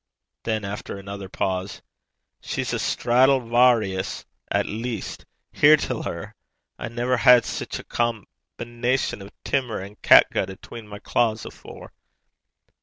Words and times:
Then, 0.45 0.65
after 0.65 0.97
another 0.97 1.29
pause: 1.29 1.83
'She's 2.41 2.73
a 2.73 2.79
Straddle 2.79 3.39
Vawrious 3.39 4.25
at 4.49 4.65
least! 4.65 5.25
Hear 5.51 5.77
till 5.77 6.01
her. 6.01 6.33
I 6.79 6.87
never 6.87 7.17
had 7.17 7.45
sic 7.45 7.77
a 7.77 7.83
combination 7.83 9.21
o' 9.21 9.29
timmer 9.43 9.79
and 9.79 10.01
catgut 10.01 10.49
atween 10.49 10.87
my 10.87 10.97
cleuks 10.97 11.03
(claws) 11.03 11.45
afore.' 11.45 11.93